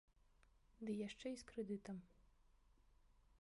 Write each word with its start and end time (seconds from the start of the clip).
Ды 0.87 0.91
яшчэ 1.07 1.27
і 1.35 1.37
з 1.43 1.47
крэдытам. 1.51 1.97